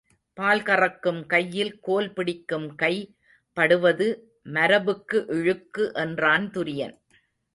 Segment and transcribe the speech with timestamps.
[0.37, 2.93] பால் கறக்கும் கையில் கோல் பிடிக்கும் கை
[3.57, 4.07] படுவது
[4.55, 6.95] மரபுக்கு இழுக்கு என்றான் துரியன்.